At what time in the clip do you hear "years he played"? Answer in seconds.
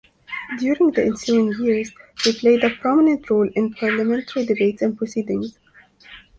1.63-2.63